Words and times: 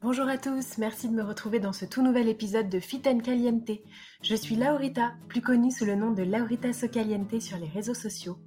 Bonjour 0.00 0.28
à 0.28 0.38
tous, 0.38 0.78
merci 0.78 1.08
de 1.08 1.12
me 1.12 1.24
retrouver 1.24 1.58
dans 1.58 1.72
ce 1.72 1.84
tout 1.84 2.02
nouvel 2.02 2.28
épisode 2.28 2.68
de 2.68 2.78
Fit 2.78 3.02
and 3.06 3.18
Caliente. 3.18 3.72
Je 4.22 4.36
suis 4.36 4.54
Laurita, 4.54 5.14
plus 5.26 5.40
connue 5.40 5.72
sous 5.72 5.84
le 5.84 5.96
nom 5.96 6.12
de 6.12 6.22
Laurita 6.22 6.72
Socaliente 6.72 7.40
sur 7.40 7.58
les 7.58 7.66
réseaux 7.66 7.94
sociaux. 7.94 8.38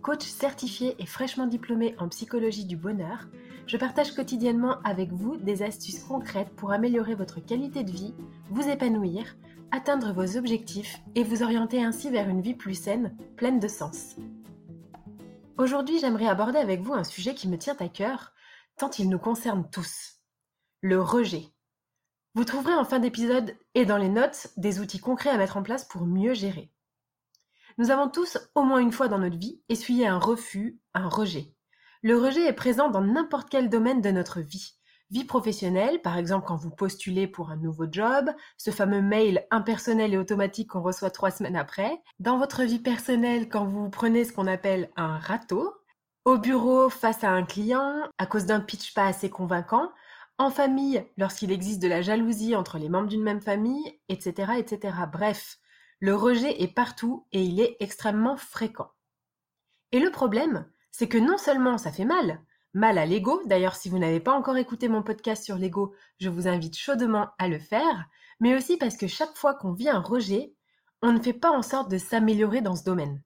Coach 0.00 0.24
certifié 0.24 0.96
et 0.98 1.04
fraîchement 1.04 1.46
diplômée 1.46 1.94
en 1.98 2.08
psychologie 2.08 2.64
du 2.64 2.78
bonheur, 2.78 3.28
je 3.66 3.76
partage 3.76 4.14
quotidiennement 4.14 4.80
avec 4.84 5.12
vous 5.12 5.36
des 5.36 5.62
astuces 5.62 6.02
concrètes 6.02 6.56
pour 6.56 6.72
améliorer 6.72 7.14
votre 7.14 7.44
qualité 7.44 7.84
de 7.84 7.90
vie, 7.90 8.14
vous 8.48 8.66
épanouir, 8.66 9.36
atteindre 9.72 10.14
vos 10.14 10.38
objectifs 10.38 11.02
et 11.14 11.24
vous 11.24 11.42
orienter 11.42 11.84
ainsi 11.84 12.08
vers 12.08 12.30
une 12.30 12.40
vie 12.40 12.54
plus 12.54 12.74
saine, 12.74 13.14
pleine 13.36 13.60
de 13.60 13.68
sens. 13.68 14.16
Aujourd'hui, 15.58 15.98
j'aimerais 15.98 16.26
aborder 16.26 16.58
avec 16.58 16.80
vous 16.80 16.94
un 16.94 17.04
sujet 17.04 17.34
qui 17.34 17.48
me 17.48 17.58
tient 17.58 17.76
à 17.80 17.88
cœur, 17.88 18.32
tant 18.78 18.90
il 18.98 19.10
nous 19.10 19.18
concerne 19.18 19.68
tous 19.70 20.15
le 20.86 21.02
rejet. 21.02 21.48
Vous 22.34 22.44
trouverez 22.44 22.74
en 22.74 22.84
fin 22.84 23.00
d'épisode 23.00 23.56
et 23.74 23.86
dans 23.86 23.96
les 23.96 24.08
notes 24.08 24.48
des 24.56 24.78
outils 24.78 25.00
concrets 25.00 25.30
à 25.30 25.36
mettre 25.36 25.56
en 25.56 25.62
place 25.64 25.84
pour 25.84 26.06
mieux 26.06 26.32
gérer. 26.32 26.70
Nous 27.76 27.90
avons 27.90 28.08
tous, 28.08 28.38
au 28.54 28.62
moins 28.62 28.78
une 28.78 28.92
fois 28.92 29.08
dans 29.08 29.18
notre 29.18 29.36
vie, 29.36 29.60
essuyé 29.68 30.06
un 30.06 30.18
refus, 30.18 30.78
un 30.94 31.08
rejet. 31.08 31.52
Le 32.02 32.16
rejet 32.16 32.46
est 32.46 32.52
présent 32.52 32.88
dans 32.88 33.00
n'importe 33.00 33.50
quel 33.50 33.68
domaine 33.68 34.00
de 34.00 34.12
notre 34.12 34.40
vie. 34.40 34.74
Vie 35.10 35.24
professionnelle, 35.24 36.00
par 36.02 36.16
exemple 36.18 36.46
quand 36.46 36.56
vous 36.56 36.70
postulez 36.70 37.26
pour 37.26 37.50
un 37.50 37.56
nouveau 37.56 37.86
job, 37.90 38.30
ce 38.56 38.70
fameux 38.70 39.02
mail 39.02 39.44
impersonnel 39.50 40.14
et 40.14 40.18
automatique 40.18 40.70
qu'on 40.70 40.82
reçoit 40.82 41.10
trois 41.10 41.32
semaines 41.32 41.56
après. 41.56 42.00
Dans 42.20 42.38
votre 42.38 42.62
vie 42.62 42.78
personnelle, 42.78 43.48
quand 43.48 43.66
vous 43.66 43.90
prenez 43.90 44.24
ce 44.24 44.32
qu'on 44.32 44.46
appelle 44.46 44.90
un 44.94 45.18
râteau. 45.18 45.74
Au 46.24 46.38
bureau, 46.38 46.88
face 46.90 47.24
à 47.24 47.30
un 47.30 47.44
client, 47.44 48.02
à 48.18 48.26
cause 48.26 48.46
d'un 48.46 48.60
pitch 48.60 48.94
pas 48.94 49.06
assez 49.06 49.30
convaincant 49.30 49.90
en 50.38 50.50
famille 50.50 51.04
lorsqu'il 51.16 51.52
existe 51.52 51.80
de 51.80 51.88
la 51.88 52.02
jalousie 52.02 52.54
entre 52.54 52.78
les 52.78 52.88
membres 52.88 53.08
d'une 53.08 53.22
même 53.22 53.40
famille, 53.40 53.98
etc., 54.08 54.52
etc. 54.58 54.96
Bref, 55.10 55.58
le 56.00 56.14
rejet 56.14 56.62
est 56.62 56.74
partout 56.74 57.26
et 57.32 57.42
il 57.42 57.60
est 57.60 57.76
extrêmement 57.80 58.36
fréquent. 58.36 58.90
Et 59.92 60.00
le 60.00 60.10
problème, 60.10 60.66
c'est 60.90 61.08
que 61.08 61.18
non 61.18 61.38
seulement 61.38 61.78
ça 61.78 61.92
fait 61.92 62.04
mal, 62.04 62.40
mal 62.74 62.98
à 62.98 63.06
l'ego, 63.06 63.40
d'ailleurs 63.46 63.76
si 63.76 63.88
vous 63.88 63.98
n'avez 63.98 64.20
pas 64.20 64.34
encore 64.34 64.58
écouté 64.58 64.88
mon 64.88 65.02
podcast 65.02 65.44
sur 65.44 65.56
l'ego, 65.56 65.94
je 66.18 66.28
vous 66.28 66.48
invite 66.48 66.76
chaudement 66.76 67.30
à 67.38 67.48
le 67.48 67.58
faire, 67.58 68.06
mais 68.40 68.54
aussi 68.54 68.76
parce 68.76 68.96
que 68.96 69.06
chaque 69.06 69.36
fois 69.36 69.54
qu'on 69.54 69.72
vit 69.72 69.88
un 69.88 70.00
rejet, 70.00 70.54
on 71.02 71.12
ne 71.12 71.20
fait 71.20 71.32
pas 71.32 71.50
en 71.50 71.62
sorte 71.62 71.90
de 71.90 71.98
s'améliorer 71.98 72.60
dans 72.60 72.76
ce 72.76 72.84
domaine. 72.84 73.22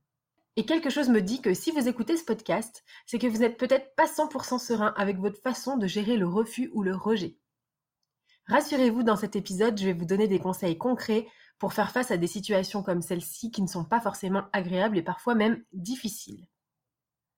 Et 0.56 0.66
quelque 0.66 0.90
chose 0.90 1.08
me 1.08 1.22
dit 1.22 1.40
que 1.40 1.54
si 1.54 1.70
vous 1.70 1.88
écoutez 1.88 2.16
ce 2.16 2.24
podcast, 2.24 2.84
c'est 3.06 3.18
que 3.18 3.26
vous 3.26 3.38
n'êtes 3.38 3.56
peut-être 3.56 3.94
pas 3.94 4.06
100% 4.06 4.58
serein 4.58 4.92
avec 4.96 5.18
votre 5.18 5.40
façon 5.40 5.76
de 5.76 5.86
gérer 5.86 6.16
le 6.16 6.26
refus 6.26 6.70
ou 6.74 6.82
le 6.82 6.94
rejet. 6.94 7.36
Rassurez-vous, 8.46 9.04
dans 9.04 9.16
cet 9.16 9.36
épisode, 9.36 9.78
je 9.78 9.84
vais 9.84 9.92
vous 9.92 10.04
donner 10.04 10.26
des 10.26 10.40
conseils 10.40 10.76
concrets 10.76 11.28
pour 11.60 11.72
faire 11.72 11.92
face 11.92 12.10
à 12.10 12.16
des 12.16 12.26
situations 12.26 12.82
comme 12.82 13.02
celle-ci 13.02 13.50
qui 13.52 13.62
ne 13.62 13.68
sont 13.68 13.84
pas 13.84 14.00
forcément 14.00 14.44
agréables 14.52 14.98
et 14.98 15.02
parfois 15.02 15.36
même 15.36 15.62
difficiles. 15.72 16.48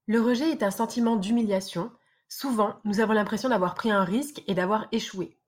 Le 0.06 0.20
rejet 0.20 0.50
est 0.50 0.62
un 0.62 0.70
sentiment 0.70 1.16
d'humiliation. 1.16 1.92
Souvent, 2.28 2.80
nous 2.84 3.00
avons 3.00 3.12
l'impression 3.12 3.50
d'avoir 3.50 3.74
pris 3.74 3.90
un 3.90 4.04
risque 4.04 4.42
et 4.46 4.54
d'avoir 4.54 4.88
échoué. 4.90 5.38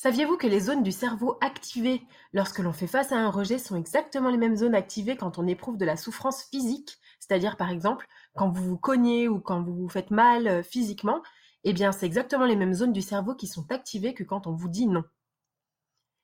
Saviez-vous 0.00 0.36
que 0.36 0.46
les 0.46 0.60
zones 0.60 0.84
du 0.84 0.92
cerveau 0.92 1.38
activées 1.40 2.06
lorsque 2.32 2.60
l'on 2.60 2.72
fait 2.72 2.86
face 2.86 3.10
à 3.10 3.18
un 3.18 3.30
rejet 3.30 3.58
sont 3.58 3.74
exactement 3.74 4.30
les 4.30 4.36
mêmes 4.36 4.54
zones 4.54 4.76
activées 4.76 5.16
quand 5.16 5.38
on 5.38 5.48
éprouve 5.48 5.76
de 5.76 5.84
la 5.84 5.96
souffrance 5.96 6.44
physique, 6.44 6.98
c'est-à-dire 7.18 7.56
par 7.56 7.68
exemple 7.68 8.06
quand 8.36 8.48
vous 8.48 8.62
vous 8.62 8.78
cognez 8.78 9.26
ou 9.26 9.40
quand 9.40 9.60
vous 9.60 9.74
vous 9.74 9.88
faites 9.88 10.12
mal 10.12 10.46
euh, 10.46 10.62
physiquement, 10.62 11.20
eh 11.64 11.72
bien 11.72 11.90
c'est 11.90 12.06
exactement 12.06 12.44
les 12.44 12.54
mêmes 12.54 12.74
zones 12.74 12.92
du 12.92 13.02
cerveau 13.02 13.34
qui 13.34 13.48
sont 13.48 13.66
activées 13.72 14.14
que 14.14 14.22
quand 14.22 14.46
on 14.46 14.52
vous 14.52 14.68
dit 14.68 14.86
non. 14.86 15.02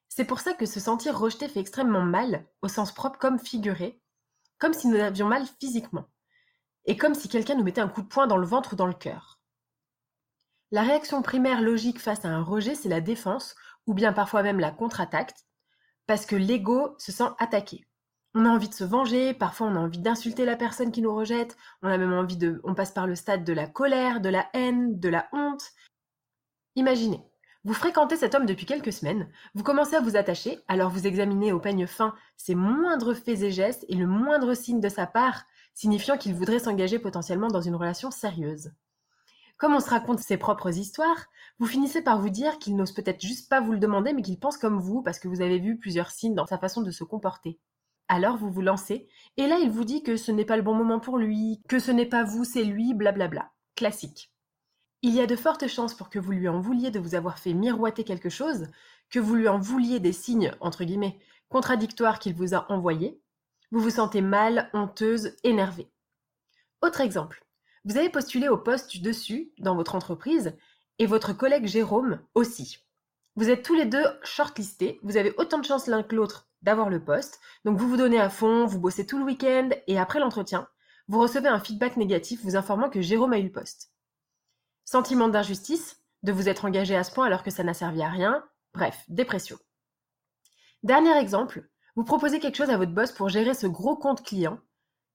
C'est 0.08 0.24
pour 0.24 0.38
ça 0.38 0.54
que 0.54 0.66
se 0.66 0.78
sentir 0.78 1.18
rejeté 1.18 1.48
fait 1.48 1.58
extrêmement 1.58 2.04
mal, 2.04 2.46
au 2.62 2.68
sens 2.68 2.92
propre 2.92 3.18
comme 3.18 3.40
figuré, 3.40 4.00
comme 4.58 4.72
si 4.72 4.86
nous 4.86 5.00
avions 5.00 5.26
mal 5.26 5.46
physiquement, 5.58 6.06
et 6.84 6.96
comme 6.96 7.16
si 7.16 7.28
quelqu'un 7.28 7.56
nous 7.56 7.64
mettait 7.64 7.80
un 7.80 7.88
coup 7.88 8.02
de 8.02 8.06
poing 8.06 8.28
dans 8.28 8.38
le 8.38 8.46
ventre 8.46 8.74
ou 8.74 8.76
dans 8.76 8.86
le 8.86 8.94
cœur. 8.94 9.33
La 10.74 10.82
réaction 10.82 11.22
primaire 11.22 11.62
logique 11.62 12.00
face 12.00 12.24
à 12.24 12.30
un 12.30 12.42
rejet, 12.42 12.74
c'est 12.74 12.88
la 12.88 13.00
défense, 13.00 13.54
ou 13.86 13.94
bien 13.94 14.12
parfois 14.12 14.42
même 14.42 14.58
la 14.58 14.72
contre-attaque, 14.72 15.32
parce 16.08 16.26
que 16.26 16.34
l'ego 16.34 16.96
se 16.98 17.12
sent 17.12 17.30
attaqué. 17.38 17.86
On 18.34 18.44
a 18.44 18.48
envie 18.48 18.68
de 18.68 18.74
se 18.74 18.82
venger, 18.82 19.34
parfois 19.34 19.68
on 19.68 19.76
a 19.76 19.78
envie 19.78 20.00
d'insulter 20.00 20.44
la 20.44 20.56
personne 20.56 20.90
qui 20.90 21.00
nous 21.00 21.14
rejette, 21.14 21.56
on 21.82 21.88
a 21.88 21.96
même 21.96 22.12
envie 22.12 22.36
de... 22.36 22.60
On 22.64 22.74
passe 22.74 22.90
par 22.90 23.06
le 23.06 23.14
stade 23.14 23.44
de 23.44 23.52
la 23.52 23.68
colère, 23.68 24.20
de 24.20 24.28
la 24.28 24.48
haine, 24.52 24.98
de 24.98 25.08
la 25.08 25.28
honte. 25.32 25.62
Imaginez, 26.74 27.22
vous 27.62 27.72
fréquentez 27.72 28.16
cet 28.16 28.34
homme 28.34 28.44
depuis 28.44 28.66
quelques 28.66 28.92
semaines, 28.92 29.30
vous 29.54 29.62
commencez 29.62 29.94
à 29.94 30.00
vous 30.00 30.16
attacher, 30.16 30.58
alors 30.66 30.90
vous 30.90 31.06
examinez 31.06 31.52
au 31.52 31.60
peigne 31.60 31.86
fin 31.86 32.16
ses 32.36 32.56
moindres 32.56 33.14
faits 33.14 33.42
et 33.42 33.52
gestes 33.52 33.86
et 33.88 33.94
le 33.94 34.08
moindre 34.08 34.54
signe 34.54 34.80
de 34.80 34.88
sa 34.88 35.06
part, 35.06 35.44
signifiant 35.72 36.18
qu'il 36.18 36.34
voudrait 36.34 36.58
s'engager 36.58 36.98
potentiellement 36.98 37.46
dans 37.46 37.62
une 37.62 37.76
relation 37.76 38.10
sérieuse. 38.10 38.72
Comme 39.64 39.76
on 39.76 39.80
se 39.80 39.88
raconte 39.88 40.20
ses 40.20 40.36
propres 40.36 40.76
histoires, 40.76 41.24
vous 41.58 41.64
finissez 41.64 42.02
par 42.02 42.20
vous 42.20 42.28
dire 42.28 42.58
qu'il 42.58 42.76
n'ose 42.76 42.92
peut-être 42.92 43.22
juste 43.22 43.48
pas 43.48 43.62
vous 43.62 43.72
le 43.72 43.78
demander, 43.78 44.12
mais 44.12 44.20
qu'il 44.20 44.38
pense 44.38 44.58
comme 44.58 44.78
vous 44.78 45.00
parce 45.00 45.18
que 45.18 45.26
vous 45.26 45.40
avez 45.40 45.58
vu 45.58 45.78
plusieurs 45.78 46.10
signes 46.10 46.34
dans 46.34 46.44
sa 46.44 46.58
façon 46.58 46.82
de 46.82 46.90
se 46.90 47.02
comporter. 47.02 47.58
Alors 48.06 48.36
vous 48.36 48.50
vous 48.50 48.60
lancez, 48.60 49.08
et 49.38 49.46
là 49.46 49.56
il 49.58 49.70
vous 49.70 49.84
dit 49.84 50.02
que 50.02 50.18
ce 50.18 50.30
n'est 50.32 50.44
pas 50.44 50.58
le 50.58 50.62
bon 50.62 50.74
moment 50.74 51.00
pour 51.00 51.16
lui, 51.16 51.62
que 51.66 51.78
ce 51.78 51.90
n'est 51.90 52.04
pas 52.04 52.24
vous, 52.24 52.44
c'est 52.44 52.62
lui, 52.62 52.92
blablabla. 52.92 53.52
Classique. 53.74 54.30
Il 55.00 55.14
y 55.14 55.20
a 55.22 55.26
de 55.26 55.34
fortes 55.34 55.66
chances 55.66 55.94
pour 55.94 56.10
que 56.10 56.18
vous 56.18 56.32
lui 56.32 56.46
en 56.46 56.60
vouliez 56.60 56.90
de 56.90 57.00
vous 57.00 57.14
avoir 57.14 57.38
fait 57.38 57.54
miroiter 57.54 58.04
quelque 58.04 58.28
chose, 58.28 58.66
que 59.08 59.18
vous 59.18 59.34
lui 59.34 59.48
en 59.48 59.58
vouliez 59.58 59.98
des 59.98 60.12
signes, 60.12 60.52
entre 60.60 60.84
guillemets, 60.84 61.18
contradictoires 61.48 62.18
qu'il 62.18 62.34
vous 62.34 62.52
a 62.54 62.70
envoyés. 62.70 63.18
Vous 63.70 63.80
vous 63.80 63.88
sentez 63.88 64.20
mal, 64.20 64.68
honteuse, 64.74 65.34
énervée. 65.42 65.90
Autre 66.82 67.00
exemple. 67.00 67.44
Vous 67.84 67.98
avez 67.98 68.08
postulé 68.08 68.48
au 68.48 68.56
poste 68.56 69.02
dessus 69.02 69.52
dans 69.58 69.76
votre 69.76 69.94
entreprise 69.94 70.56
et 70.98 71.04
votre 71.04 71.34
collègue 71.34 71.66
Jérôme 71.66 72.18
aussi. 72.34 72.78
Vous 73.36 73.50
êtes 73.50 73.62
tous 73.62 73.74
les 73.74 73.84
deux 73.84 74.04
shortlistés, 74.22 75.00
vous 75.02 75.18
avez 75.18 75.34
autant 75.36 75.58
de 75.58 75.64
chances 75.64 75.86
l'un 75.86 76.02
que 76.02 76.16
l'autre 76.16 76.48
d'avoir 76.62 76.88
le 76.88 77.04
poste, 77.04 77.40
donc 77.66 77.76
vous 77.76 77.88
vous 77.88 77.98
donnez 77.98 78.18
à 78.18 78.30
fond, 78.30 78.64
vous 78.64 78.80
bossez 78.80 79.06
tout 79.06 79.18
le 79.18 79.24
week-end 79.24 79.68
et 79.86 79.98
après 79.98 80.18
l'entretien, 80.18 80.66
vous 81.08 81.20
recevez 81.20 81.48
un 81.48 81.60
feedback 81.60 81.98
négatif 81.98 82.42
vous 82.42 82.56
informant 82.56 82.88
que 82.88 83.02
Jérôme 83.02 83.34
a 83.34 83.38
eu 83.38 83.42
le 83.42 83.52
poste. 83.52 83.92
Sentiment 84.86 85.28
d'injustice, 85.28 86.00
de 86.22 86.32
vous 86.32 86.48
être 86.48 86.64
engagé 86.64 86.96
à 86.96 87.04
ce 87.04 87.12
point 87.12 87.26
alors 87.26 87.42
que 87.42 87.50
ça 87.50 87.64
n'a 87.64 87.74
servi 87.74 88.02
à 88.02 88.08
rien, 88.08 88.42
bref, 88.72 89.04
dépression. 89.08 89.58
Dernier 90.82 91.18
exemple, 91.18 91.68
vous 91.96 92.04
proposez 92.04 92.40
quelque 92.40 92.56
chose 92.56 92.70
à 92.70 92.78
votre 92.78 92.92
boss 92.92 93.12
pour 93.12 93.28
gérer 93.28 93.52
ce 93.52 93.66
gros 93.66 93.96
compte 93.96 94.22
client, 94.22 94.58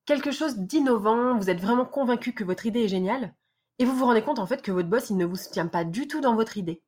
quelque 0.10 0.32
chose 0.32 0.58
d'innovant, 0.58 1.38
vous 1.38 1.52
êtes 1.52 1.62
vraiment 1.62 1.86
convaincu 1.86 2.34
que 2.34 2.44
votre 2.44 2.66
idée 2.66 2.86
est 2.86 2.88
géniale, 2.88 3.36
et 3.78 3.86
vous 3.86 3.96
vous 3.96 4.06
rendez 4.06 4.24
compte 4.24 4.40
en 4.40 4.48
fait 4.48 4.64
que 4.64 4.72
votre 4.72 4.90
boss 4.90 5.12
ne 5.12 5.24
vous 5.24 5.36
soutient 5.36 5.68
pas 5.68 5.84
du 5.84 6.08
tout 6.08 6.20
dans 6.20 6.34
votre 6.34 6.58
idée. 6.58 6.82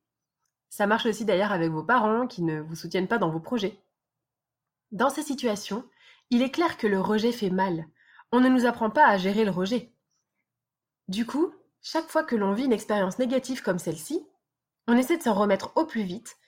Ça 0.70 0.88
marche 0.88 1.06
aussi 1.06 1.24
d'ailleurs 1.24 1.52
avec 1.52 1.70
vos 1.70 1.84
parents 1.84 2.26
qui 2.26 2.42
ne 2.42 2.60
vous 2.60 2.74
soutiennent 2.74 3.06
pas 3.06 3.18
dans 3.18 3.30
vos 3.30 3.38
projets. 3.38 3.78
Dans 4.90 5.08
ces 5.08 5.22
situations, 5.22 5.84
il 6.30 6.42
est 6.42 6.50
clair 6.50 6.76
que 6.76 6.88
le 6.88 7.00
rejet 7.00 7.30
fait 7.30 7.50
mal. 7.50 7.86
On 8.32 8.40
ne 8.40 8.48
nous 8.48 8.66
apprend 8.66 8.90
pas 8.90 9.06
à 9.06 9.18
gérer 9.18 9.44
le 9.44 9.52
rejet. 9.52 9.92
Du 11.06 11.24
coup, 11.24 11.54
chaque 11.80 12.08
fois 12.08 12.24
que 12.24 12.34
l'on 12.34 12.54
vit 12.54 12.64
une 12.64 12.72
expérience 12.72 13.20
négative 13.20 13.62
comme 13.62 13.78
celle-ci, 13.78 14.26
on 14.88 14.96
essaie 14.96 15.16
de 15.16 15.22
s'en 15.22 15.34
remettre 15.34 15.72
au 15.76 15.86
plus 15.86 16.02
vite 16.02 16.38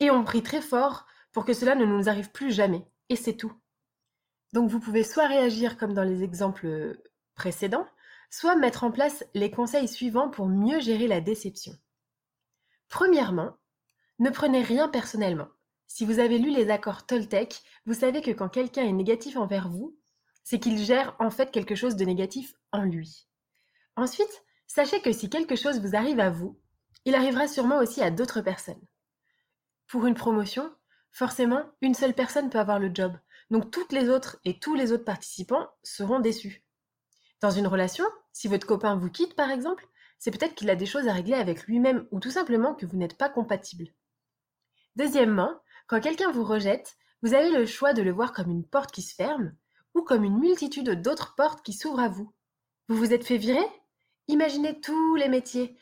et 0.00 0.10
on 0.10 0.24
prie 0.24 0.42
très 0.42 0.60
fort 0.60 1.06
pour 1.30 1.44
que 1.44 1.52
cela 1.52 1.76
ne 1.76 1.84
nous 1.84 2.08
arrive 2.08 2.32
plus 2.32 2.50
jamais. 2.50 2.84
Et 3.10 3.14
c'est 3.14 3.36
tout. 3.36 3.52
Donc 4.56 4.70
vous 4.70 4.80
pouvez 4.80 5.04
soit 5.04 5.26
réagir 5.26 5.76
comme 5.76 5.92
dans 5.92 6.02
les 6.02 6.22
exemples 6.22 6.96
précédents, 7.34 7.86
soit 8.30 8.56
mettre 8.56 8.84
en 8.84 8.90
place 8.90 9.22
les 9.34 9.50
conseils 9.50 9.86
suivants 9.86 10.30
pour 10.30 10.46
mieux 10.46 10.80
gérer 10.80 11.08
la 11.08 11.20
déception. 11.20 11.74
Premièrement, 12.88 13.58
ne 14.18 14.30
prenez 14.30 14.62
rien 14.62 14.88
personnellement. 14.88 15.48
Si 15.88 16.06
vous 16.06 16.20
avez 16.20 16.38
lu 16.38 16.48
les 16.48 16.70
accords 16.70 17.04
Toltec, 17.04 17.60
vous 17.84 17.92
savez 17.92 18.22
que 18.22 18.30
quand 18.30 18.48
quelqu'un 18.48 18.84
est 18.84 18.92
négatif 18.92 19.36
envers 19.36 19.68
vous, 19.68 19.94
c'est 20.42 20.58
qu'il 20.58 20.78
gère 20.78 21.14
en 21.18 21.28
fait 21.28 21.50
quelque 21.50 21.74
chose 21.74 21.96
de 21.96 22.06
négatif 22.06 22.54
en 22.72 22.80
lui. 22.80 23.28
Ensuite, 23.94 24.42
sachez 24.66 25.02
que 25.02 25.12
si 25.12 25.28
quelque 25.28 25.56
chose 25.56 25.82
vous 25.82 25.94
arrive 25.94 26.18
à 26.18 26.30
vous, 26.30 26.58
il 27.04 27.14
arrivera 27.14 27.46
sûrement 27.46 27.76
aussi 27.76 28.00
à 28.00 28.10
d'autres 28.10 28.40
personnes. 28.40 28.86
Pour 29.86 30.06
une 30.06 30.14
promotion, 30.14 30.72
forcément, 31.10 31.62
une 31.82 31.92
seule 31.92 32.14
personne 32.14 32.48
peut 32.48 32.58
avoir 32.58 32.78
le 32.78 32.90
job. 32.94 33.18
Donc 33.50 33.70
toutes 33.70 33.92
les 33.92 34.08
autres 34.08 34.38
et 34.44 34.58
tous 34.58 34.74
les 34.74 34.92
autres 34.92 35.04
participants 35.04 35.68
seront 35.82 36.20
déçus. 36.20 36.64
Dans 37.40 37.50
une 37.50 37.66
relation, 37.66 38.04
si 38.32 38.48
votre 38.48 38.66
copain 38.66 38.96
vous 38.96 39.10
quitte 39.10 39.36
par 39.36 39.50
exemple, 39.50 39.86
c'est 40.18 40.30
peut-être 40.30 40.54
qu'il 40.54 40.70
a 40.70 40.76
des 40.76 40.86
choses 40.86 41.08
à 41.08 41.12
régler 41.12 41.34
avec 41.34 41.64
lui-même 41.64 42.06
ou 42.10 42.20
tout 42.20 42.30
simplement 42.30 42.74
que 42.74 42.86
vous 42.86 42.96
n'êtes 42.96 43.18
pas 43.18 43.28
compatible. 43.28 43.88
Deuxièmement, 44.96 45.60
quand 45.86 46.00
quelqu'un 46.00 46.32
vous 46.32 46.44
rejette, 46.44 46.96
vous 47.22 47.34
avez 47.34 47.50
le 47.50 47.66
choix 47.66 47.92
de 47.92 48.02
le 48.02 48.12
voir 48.12 48.32
comme 48.32 48.50
une 48.50 48.66
porte 48.66 48.90
qui 48.90 49.02
se 49.02 49.14
ferme 49.14 49.54
ou 49.94 50.02
comme 50.02 50.24
une 50.24 50.38
multitude 50.38 50.90
d'autres 51.02 51.34
portes 51.34 51.62
qui 51.62 51.72
s'ouvrent 51.72 52.00
à 52.00 52.08
vous. 52.08 52.32
Vous 52.88 52.96
vous 52.96 53.12
êtes 53.12 53.24
fait 53.24 53.36
virer? 53.36 53.66
Imaginez 54.28 54.80
tous 54.80 55.14
les 55.16 55.28
métiers, 55.28 55.76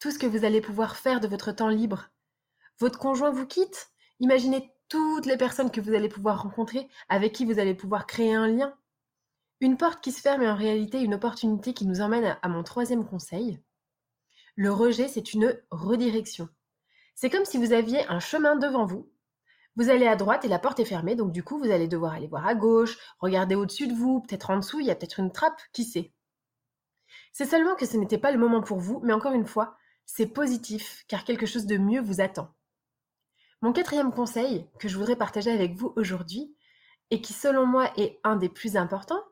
tout 0.00 0.10
ce 0.10 0.18
que 0.18 0.26
vous 0.26 0.44
allez 0.44 0.60
pouvoir 0.60 0.96
faire 0.96 1.20
de 1.20 1.28
votre 1.28 1.52
temps 1.52 1.68
libre. 1.68 2.10
Votre 2.78 2.98
conjoint 2.98 3.30
vous 3.30 3.46
quitte? 3.46 3.90
Imaginez 4.18 4.72
toutes 4.90 5.24
les 5.24 5.38
personnes 5.38 5.70
que 5.70 5.80
vous 5.80 5.94
allez 5.94 6.08
pouvoir 6.08 6.42
rencontrer, 6.42 6.88
avec 7.08 7.32
qui 7.32 7.46
vous 7.46 7.58
allez 7.58 7.74
pouvoir 7.74 8.06
créer 8.06 8.34
un 8.34 8.48
lien. 8.48 8.74
Une 9.60 9.76
porte 9.76 10.02
qui 10.02 10.12
se 10.12 10.20
ferme 10.20 10.42
est 10.42 10.50
en 10.50 10.56
réalité 10.56 11.00
une 11.00 11.14
opportunité 11.14 11.72
qui 11.72 11.86
nous 11.86 12.00
emmène 12.00 12.36
à 12.42 12.48
mon 12.48 12.62
troisième 12.62 13.06
conseil. 13.06 13.60
Le 14.56 14.72
rejet, 14.72 15.06
c'est 15.06 15.32
une 15.32 15.56
redirection. 15.70 16.48
C'est 17.14 17.30
comme 17.30 17.44
si 17.44 17.56
vous 17.56 17.72
aviez 17.72 18.04
un 18.08 18.18
chemin 18.18 18.56
devant 18.56 18.84
vous. 18.84 19.08
Vous 19.76 19.90
allez 19.90 20.08
à 20.08 20.16
droite 20.16 20.44
et 20.44 20.48
la 20.48 20.58
porte 20.58 20.80
est 20.80 20.84
fermée, 20.84 21.14
donc 21.14 21.30
du 21.30 21.44
coup 21.44 21.58
vous 21.58 21.70
allez 21.70 21.86
devoir 21.86 22.14
aller 22.14 22.26
voir 22.26 22.46
à 22.46 22.56
gauche, 22.56 22.98
regarder 23.20 23.54
au-dessus 23.54 23.86
de 23.86 23.94
vous, 23.94 24.20
peut-être 24.20 24.50
en 24.50 24.56
dessous, 24.56 24.80
il 24.80 24.86
y 24.86 24.90
a 24.90 24.96
peut-être 24.96 25.20
une 25.20 25.30
trappe, 25.30 25.60
qui 25.72 25.84
sait. 25.84 26.12
C'est 27.32 27.46
seulement 27.46 27.76
que 27.76 27.86
ce 27.86 27.96
n'était 27.96 28.18
pas 28.18 28.32
le 28.32 28.38
moment 28.38 28.60
pour 28.60 28.80
vous, 28.80 29.00
mais 29.04 29.12
encore 29.12 29.34
une 29.34 29.46
fois, 29.46 29.76
c'est 30.04 30.26
positif, 30.26 31.04
car 31.06 31.22
quelque 31.24 31.46
chose 31.46 31.66
de 31.66 31.78
mieux 31.78 32.00
vous 32.00 32.20
attend. 32.20 32.52
Mon 33.62 33.72
quatrième 33.74 34.10
conseil 34.10 34.66
que 34.78 34.88
je 34.88 34.96
voudrais 34.96 35.16
partager 35.16 35.50
avec 35.50 35.74
vous 35.74 35.92
aujourd'hui, 35.96 36.56
et 37.10 37.20
qui 37.20 37.34
selon 37.34 37.66
moi 37.66 37.92
est 37.98 38.18
un 38.24 38.36
des 38.36 38.48
plus 38.48 38.76
importants, 38.76 39.22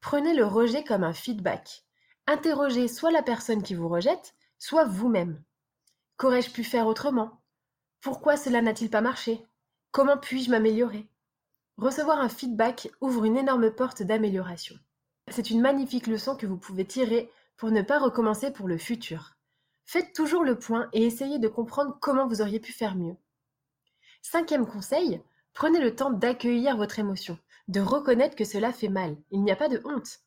prenez 0.00 0.34
le 0.34 0.44
rejet 0.44 0.82
comme 0.82 1.04
un 1.04 1.12
feedback. 1.12 1.84
Interrogez 2.26 2.88
soit 2.88 3.12
la 3.12 3.22
personne 3.22 3.62
qui 3.62 3.74
vous 3.74 3.88
rejette, 3.88 4.34
soit 4.58 4.84
vous-même. 4.84 5.42
Qu'aurais-je 6.16 6.50
pu 6.50 6.64
faire 6.64 6.88
autrement? 6.88 7.42
Pourquoi 8.00 8.36
cela 8.36 8.60
n'a-t-il 8.60 8.90
pas 8.90 9.02
marché? 9.02 9.46
Comment 9.92 10.18
puis-je 10.18 10.50
m'améliorer? 10.50 11.08
Recevoir 11.76 12.18
un 12.18 12.28
feedback 12.28 12.90
ouvre 13.00 13.24
une 13.24 13.36
énorme 13.36 13.70
porte 13.70 14.02
d'amélioration. 14.02 14.76
C'est 15.28 15.50
une 15.50 15.60
magnifique 15.60 16.08
leçon 16.08 16.36
que 16.36 16.46
vous 16.46 16.58
pouvez 16.58 16.86
tirer 16.86 17.30
pour 17.56 17.70
ne 17.70 17.82
pas 17.82 18.00
recommencer 18.00 18.50
pour 18.52 18.66
le 18.66 18.78
futur. 18.78 19.36
Faites 19.84 20.12
toujours 20.12 20.44
le 20.44 20.58
point 20.58 20.88
et 20.92 21.06
essayez 21.06 21.38
de 21.38 21.48
comprendre 21.48 21.96
comment 22.00 22.26
vous 22.26 22.42
auriez 22.42 22.58
pu 22.58 22.72
faire 22.72 22.96
mieux. 22.96 23.16
Cinquième 24.22 24.66
conseil, 24.66 25.22
prenez 25.54 25.80
le 25.80 25.94
temps 25.94 26.10
d'accueillir 26.10 26.76
votre 26.76 26.98
émotion, 26.98 27.38
de 27.68 27.80
reconnaître 27.80 28.36
que 28.36 28.44
cela 28.44 28.72
fait 28.72 28.88
mal. 28.88 29.16
Il 29.30 29.42
n'y 29.42 29.50
a 29.50 29.56
pas 29.56 29.68
de 29.68 29.80
honte. 29.84 30.20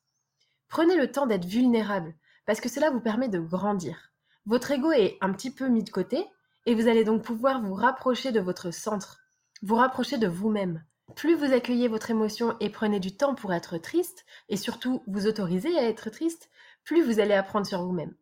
Prenez 0.68 0.96
le 0.96 1.10
temps 1.10 1.26
d'être 1.26 1.44
vulnérable, 1.44 2.14
parce 2.46 2.60
que 2.60 2.68
cela 2.68 2.90
vous 2.90 3.00
permet 3.00 3.28
de 3.28 3.38
grandir. 3.38 4.12
Votre 4.46 4.72
ego 4.72 4.92
est 4.92 5.16
un 5.20 5.32
petit 5.32 5.50
peu 5.50 5.68
mis 5.68 5.84
de 5.84 5.90
côté, 5.90 6.26
et 6.66 6.74
vous 6.74 6.88
allez 6.88 7.04
donc 7.04 7.22
pouvoir 7.22 7.62
vous 7.62 7.74
rapprocher 7.74 8.32
de 8.32 8.40
votre 8.40 8.70
centre, 8.70 9.20
vous 9.62 9.76
rapprocher 9.76 10.18
de 10.18 10.26
vous-même. 10.26 10.84
Plus 11.14 11.34
vous 11.34 11.52
accueillez 11.52 11.88
votre 11.88 12.10
émotion 12.10 12.56
et 12.60 12.70
prenez 12.70 12.98
du 12.98 13.16
temps 13.16 13.34
pour 13.34 13.52
être 13.52 13.78
triste, 13.78 14.24
et 14.48 14.56
surtout 14.56 15.02
vous 15.06 15.26
autorisez 15.26 15.78
à 15.78 15.88
être 15.88 16.10
triste, 16.10 16.50
plus 16.84 17.02
vous 17.02 17.20
allez 17.20 17.34
apprendre 17.34 17.66
sur 17.66 17.82
vous-même. 17.82 18.14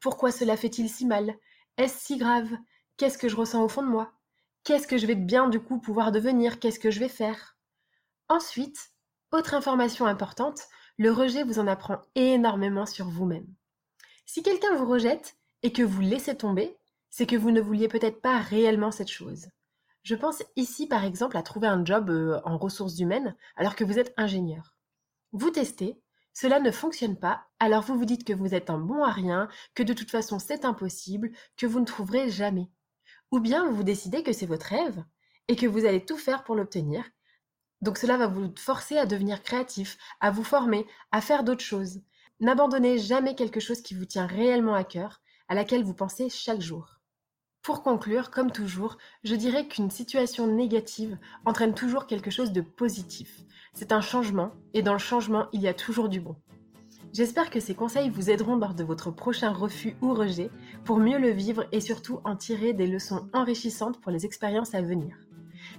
Pourquoi 0.00 0.32
cela 0.32 0.56
fait-il 0.56 0.88
si 0.88 1.06
mal? 1.06 1.34
Est-ce 1.76 2.04
si 2.04 2.16
grave? 2.16 2.50
Qu'est-ce 2.96 3.18
que 3.18 3.28
je 3.28 3.36
ressens 3.36 3.62
au 3.62 3.68
fond 3.68 3.82
de 3.82 3.88
moi? 3.88 4.12
Qu'est-ce 4.64 4.86
que 4.86 4.96
je 4.96 5.06
vais 5.06 5.16
bien 5.16 5.48
du 5.48 5.58
coup 5.58 5.80
pouvoir 5.80 6.12
devenir? 6.12 6.60
Qu'est-ce 6.60 6.78
que 6.78 6.92
je 6.92 7.00
vais 7.00 7.08
faire? 7.08 7.56
Ensuite, 8.28 8.92
autre 9.32 9.54
information 9.54 10.06
importante, 10.06 10.60
le 10.98 11.10
rejet 11.10 11.42
vous 11.42 11.58
en 11.58 11.66
apprend 11.66 12.00
énormément 12.14 12.86
sur 12.86 13.08
vous-même. 13.08 13.46
Si 14.24 14.42
quelqu'un 14.42 14.76
vous 14.76 14.86
rejette 14.86 15.36
et 15.64 15.72
que 15.72 15.82
vous 15.82 16.00
laissez 16.00 16.36
tomber, 16.36 16.76
c'est 17.10 17.26
que 17.26 17.36
vous 17.36 17.50
ne 17.50 17.60
vouliez 17.60 17.88
peut-être 17.88 18.20
pas 18.20 18.38
réellement 18.38 18.92
cette 18.92 19.10
chose. 19.10 19.48
Je 20.04 20.14
pense 20.14 20.42
ici 20.54 20.86
par 20.86 21.04
exemple 21.04 21.36
à 21.36 21.42
trouver 21.42 21.66
un 21.66 21.84
job 21.84 22.10
euh, 22.10 22.40
en 22.44 22.56
ressources 22.56 22.98
humaines 22.98 23.36
alors 23.56 23.74
que 23.74 23.84
vous 23.84 23.98
êtes 23.98 24.14
ingénieur. 24.16 24.76
Vous 25.32 25.50
testez, 25.50 26.00
cela 26.34 26.60
ne 26.60 26.70
fonctionne 26.70 27.18
pas, 27.18 27.46
alors 27.58 27.82
vous 27.82 27.98
vous 27.98 28.04
dites 28.04 28.24
que 28.24 28.32
vous 28.32 28.54
êtes 28.54 28.70
un 28.70 28.78
bon 28.78 29.02
à 29.02 29.10
rien, 29.10 29.48
que 29.74 29.82
de 29.82 29.92
toute 29.92 30.10
façon 30.10 30.38
c'est 30.38 30.64
impossible, 30.64 31.32
que 31.56 31.66
vous 31.66 31.80
ne 31.80 31.84
trouverez 31.84 32.30
jamais. 32.30 32.70
Ou 33.32 33.40
bien 33.40 33.70
vous 33.70 33.82
décidez 33.82 34.22
que 34.22 34.34
c'est 34.34 34.46
votre 34.46 34.66
rêve 34.66 35.02
et 35.48 35.56
que 35.56 35.66
vous 35.66 35.86
allez 35.86 36.04
tout 36.04 36.18
faire 36.18 36.44
pour 36.44 36.54
l'obtenir. 36.54 37.02
Donc 37.80 37.96
cela 37.96 38.18
va 38.18 38.26
vous 38.26 38.52
forcer 38.58 38.98
à 38.98 39.06
devenir 39.06 39.42
créatif, 39.42 39.96
à 40.20 40.30
vous 40.30 40.44
former, 40.44 40.86
à 41.10 41.22
faire 41.22 41.42
d'autres 41.42 41.64
choses. 41.64 42.02
N'abandonnez 42.40 42.98
jamais 42.98 43.34
quelque 43.34 43.58
chose 43.58 43.80
qui 43.80 43.94
vous 43.94 44.04
tient 44.04 44.26
réellement 44.26 44.74
à 44.74 44.84
cœur, 44.84 45.22
à 45.48 45.54
laquelle 45.54 45.82
vous 45.82 45.94
pensez 45.94 46.28
chaque 46.28 46.60
jour. 46.60 47.00
Pour 47.62 47.82
conclure, 47.82 48.30
comme 48.30 48.50
toujours, 48.50 48.98
je 49.24 49.34
dirais 49.34 49.66
qu'une 49.66 49.90
situation 49.90 50.46
négative 50.46 51.16
entraîne 51.46 51.74
toujours 51.74 52.06
quelque 52.06 52.30
chose 52.30 52.52
de 52.52 52.60
positif. 52.60 53.40
C'est 53.72 53.92
un 53.92 54.00
changement, 54.00 54.52
et 54.74 54.82
dans 54.82 54.92
le 54.92 54.98
changement, 54.98 55.48
il 55.52 55.62
y 55.62 55.68
a 55.68 55.74
toujours 55.74 56.08
du 56.08 56.20
bon. 56.20 56.36
J'espère 57.12 57.50
que 57.50 57.60
ces 57.60 57.74
conseils 57.74 58.08
vous 58.08 58.30
aideront 58.30 58.56
lors 58.56 58.72
de 58.72 58.84
votre 58.84 59.10
prochain 59.10 59.52
refus 59.52 59.96
ou 60.00 60.14
rejet 60.14 60.50
pour 60.84 60.96
mieux 60.96 61.18
le 61.18 61.28
vivre 61.28 61.66
et 61.70 61.80
surtout 61.80 62.20
en 62.24 62.36
tirer 62.36 62.72
des 62.72 62.86
leçons 62.86 63.28
enrichissantes 63.34 64.00
pour 64.00 64.10
les 64.10 64.24
expériences 64.24 64.74
à 64.74 64.80
venir. 64.80 65.18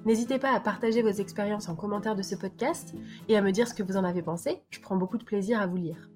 N'hésitez 0.05 0.37
pas 0.37 0.53
à 0.53 0.59
partager 0.59 1.01
vos 1.01 1.09
expériences 1.09 1.69
en 1.69 1.75
commentaire 1.75 2.15
de 2.15 2.21
ce 2.21 2.35
podcast 2.35 2.93
et 3.29 3.35
à 3.35 3.41
me 3.41 3.51
dire 3.51 3.67
ce 3.67 3.73
que 3.73 3.81
vous 3.81 3.97
en 3.97 4.03
avez 4.03 4.21
pensé, 4.21 4.61
je 4.69 4.79
prends 4.79 4.95
beaucoup 4.95 5.17
de 5.17 5.23
plaisir 5.23 5.59
à 5.59 5.65
vous 5.65 5.77
lire. 5.77 6.07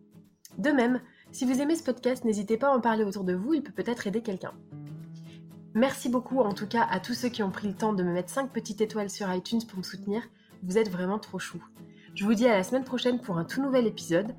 De 0.60 0.70
même, 0.70 1.02
si 1.32 1.46
vous 1.46 1.62
aimez 1.62 1.76
ce 1.76 1.84
podcast, 1.84 2.24
n'hésitez 2.24 2.58
pas 2.58 2.68
à 2.68 2.78
en 2.78 2.80
parler 2.80 3.04
autour 3.04 3.24
de 3.24 3.34
vous, 3.34 3.56
il 3.56 3.64
peut 3.64 3.74
peut-être 3.74 4.06
aider 4.06 4.22
quelqu'un. 4.22 4.54
Merci 5.74 6.10
beaucoup 6.10 6.42
en 6.42 6.54
tout 6.54 6.68
cas 6.68 6.88
à 6.92 7.00
tous 7.00 7.16
ceux 7.16 7.30
qui 7.30 7.42
ont 7.42 7.52
pris 7.52 7.68
le 7.68 7.74
temps 7.74 7.94
de 7.94 8.04
me 8.04 8.14
mettre 8.14 8.30
5 8.30 8.52
petites 8.52 8.82
étoiles 8.82 9.10
sur 9.10 9.34
iTunes 9.34 9.66
pour 9.68 9.80
me 9.80 9.84
soutenir, 9.84 10.22
vous 10.62 10.78
êtes 10.78 10.92
vraiment 10.92 11.18
trop 11.18 11.40
chou. 11.40 11.64
Je 12.14 12.24
vous 12.24 12.36
dis 12.36 12.48
à 12.48 12.56
la 12.56 12.64
semaine 12.64 12.84
prochaine 12.84 13.20
pour 13.20 13.40
un 13.40 13.46
tout 13.46 13.64
nouvel 13.64 13.88
épisode. 13.88 14.36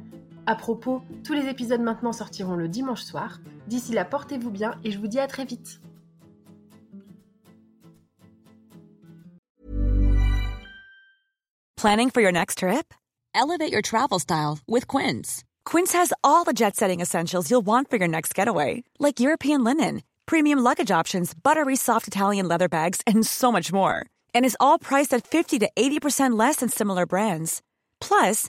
À 0.49 0.55
propos, 0.55 1.03
tous 1.25 1.35
les 1.35 1.47
épisodes 1.47 1.83
maintenant 1.83 2.15
sortiront 2.15 2.57
le 2.57 2.69
dimanche 2.69 3.03
soir. 3.03 3.39
D'ici 3.67 3.93
là, 3.93 4.07
portez-vous 4.07 4.51
bien 4.51 4.77
et 4.83 4.91
je 4.91 4.99
vous 4.99 5.07
dis 5.07 5.21
à 5.21 5.27
très 5.27 5.45
vite. 5.45 5.79
Planning 11.77 12.09
for 12.09 12.23
your 12.23 12.33
next 12.33 12.61
trip? 12.61 12.95
Elevate 13.35 13.71
your 13.71 13.83
travel 13.83 14.19
style 14.19 14.59
with 14.67 14.87
Quince. 14.87 15.45
Quince 15.67 15.93
has 15.93 16.15
all 16.25 16.45
the 16.45 16.55
jet 16.55 16.77
setting 16.77 17.03
essentials 17.03 17.51
you'll 17.51 17.67
want 17.67 17.91
for 17.91 17.99
your 17.99 18.09
next 18.09 18.35
getaway, 18.35 18.85
like 18.99 19.21
European 19.21 19.63
linen, 19.63 20.01
premium 20.25 20.61
luggage 20.61 20.91
options, 20.91 21.35
buttery 21.35 21.77
soft 21.77 22.09
Italian 22.09 22.49
leather 22.49 22.71
bags, 22.71 23.03
and 23.07 23.27
so 23.27 23.53
much 23.53 23.71
more. 23.71 24.07
And 24.35 24.47
is 24.47 24.57
all 24.59 24.79
priced 24.79 25.13
at 25.13 25.27
50 25.27 25.59
to 25.59 25.69
80% 25.77 26.39
less 26.39 26.57
than 26.57 26.71
similar 26.71 27.05
brands. 27.05 27.61
Plus, 28.01 28.49